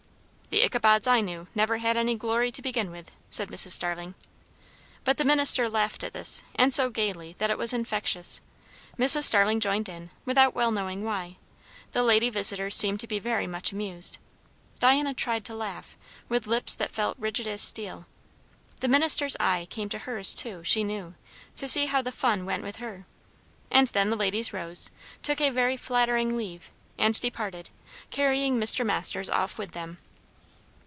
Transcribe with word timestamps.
'""The 0.51 0.65
Ichabods 0.65 1.07
I 1.07 1.21
knew, 1.21 1.47
never 1.55 1.77
had 1.77 1.95
any 1.95 2.13
glory 2.15 2.51
to 2.51 2.61
begin 2.61 2.91
with," 2.91 3.15
said 3.29 3.47
Mrs. 3.47 3.69
Starling. 3.69 4.15
But 5.05 5.15
the 5.15 5.23
minister 5.23 5.69
laughed 5.69 6.03
at 6.03 6.11
this, 6.11 6.43
and 6.55 6.73
so 6.73 6.89
gaily 6.89 7.35
that 7.37 7.49
it 7.49 7.57
was 7.57 7.71
infectious. 7.71 8.41
Mrs. 8.99 9.23
Starling 9.23 9.61
joined 9.61 9.87
in, 9.87 10.09
without 10.25 10.53
well 10.53 10.71
knowing 10.71 11.05
why; 11.05 11.37
the 11.93 12.03
lady 12.03 12.29
visitors 12.29 12.75
seemed 12.75 12.99
to 12.99 13.07
be 13.07 13.17
very 13.17 13.47
much 13.47 13.71
amused. 13.71 14.17
Diana 14.81 15.13
tried 15.13 15.45
to 15.45 15.55
laugh, 15.55 15.95
with 16.27 16.47
lips 16.47 16.75
that 16.75 16.91
felt 16.91 17.17
rigid 17.17 17.47
as 17.47 17.61
steel. 17.61 18.05
The 18.81 18.89
minister's 18.89 19.37
eye 19.39 19.67
came 19.69 19.87
to 19.87 19.99
hers 19.99 20.35
too, 20.35 20.65
she 20.65 20.83
knew, 20.83 21.13
to 21.55 21.65
see 21.65 21.85
how 21.85 22.01
the 22.01 22.11
fun 22.11 22.45
went 22.45 22.61
with 22.63 22.75
her. 22.75 23.05
And 23.71 23.87
then 23.87 24.09
the 24.09 24.17
ladies 24.17 24.51
rose, 24.51 24.91
took 25.23 25.39
a 25.39 25.49
very 25.49 25.77
flattering 25.77 26.35
leave, 26.35 26.71
and 26.97 27.17
departed, 27.21 27.69
carrying 28.09 28.59
Mr. 28.59 28.85
Masters 28.85 29.29
off 29.29 29.57
with 29.57 29.71
them. 29.71 29.99